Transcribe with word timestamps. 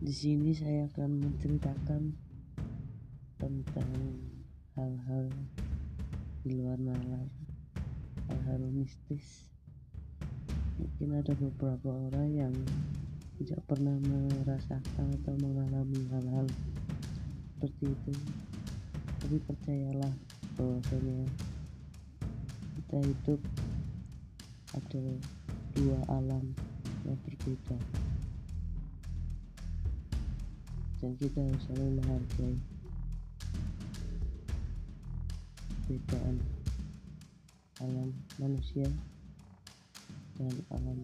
Di 0.00 0.16
sini 0.16 0.56
saya 0.56 0.88
akan 0.88 1.28
menceritakan 1.28 2.16
tentang 3.36 3.92
hal-hal 4.72 5.28
di 6.40 6.56
luar 6.56 6.80
nalar, 6.80 7.28
hal-hal 8.32 8.64
mistis. 8.72 9.52
Mungkin 10.80 11.20
ada 11.20 11.36
beberapa 11.36 11.92
orang 11.92 12.32
yang 12.32 12.54
tidak 13.36 13.60
pernah 13.68 13.92
merasakan 14.00 15.20
atau 15.20 15.36
mengalami 15.36 16.00
hal-hal 16.08 16.48
seperti 17.60 17.92
itu. 17.92 18.14
Tapi 19.20 19.36
percayalah 19.44 20.16
bahwasanya 20.56 21.28
kita 22.72 22.98
hidup 23.04 23.40
ada 24.72 25.04
dua 25.76 26.00
alam 26.08 26.56
yang 27.04 27.20
berbeda 27.20 27.99
dan 31.00 31.12
kita 31.16 31.40
harus 31.40 31.64
saling 31.64 31.96
menghargai. 31.96 32.56
Perbedaan 35.88 36.36
alam 37.80 38.12
manusia 38.36 38.86
dan 40.36 40.54
alam 40.70 41.00